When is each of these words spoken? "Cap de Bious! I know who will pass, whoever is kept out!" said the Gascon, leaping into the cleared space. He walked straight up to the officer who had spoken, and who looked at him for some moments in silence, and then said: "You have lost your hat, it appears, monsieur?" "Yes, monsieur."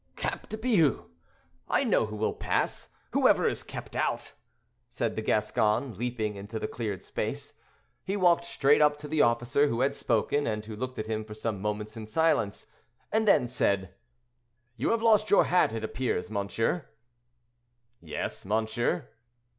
"Cap 0.15 0.49
de 0.49 0.57
Bious! 0.57 1.05
I 1.69 1.83
know 1.83 2.07
who 2.07 2.15
will 2.15 2.33
pass, 2.33 2.89
whoever 3.11 3.47
is 3.47 3.61
kept 3.61 3.95
out!" 3.95 4.33
said 4.89 5.15
the 5.15 5.21
Gascon, 5.21 5.95
leaping 5.95 6.35
into 6.35 6.57
the 6.57 6.67
cleared 6.67 7.03
space. 7.03 7.53
He 8.03 8.17
walked 8.17 8.43
straight 8.43 8.81
up 8.81 8.97
to 8.97 9.07
the 9.07 9.21
officer 9.21 9.67
who 9.67 9.81
had 9.81 9.93
spoken, 9.93 10.47
and 10.47 10.65
who 10.65 10.75
looked 10.75 10.97
at 10.97 11.05
him 11.05 11.23
for 11.23 11.35
some 11.35 11.61
moments 11.61 11.95
in 11.95 12.07
silence, 12.07 12.65
and 13.11 13.27
then 13.27 13.47
said: 13.47 13.93
"You 14.75 14.89
have 14.89 15.03
lost 15.03 15.29
your 15.29 15.43
hat, 15.43 15.71
it 15.71 15.83
appears, 15.83 16.31
monsieur?" 16.31 16.87
"Yes, 18.01 18.43
monsieur." 18.43 19.07